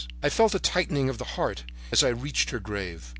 [0.23, 3.09] I felt a tightening of the heart as I reached her grave.